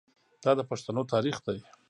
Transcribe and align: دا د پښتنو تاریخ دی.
دا 0.43 0.51
د 0.57 0.61
پښتنو 0.69 1.01
تاریخ 1.13 1.37
دی. 1.45 1.57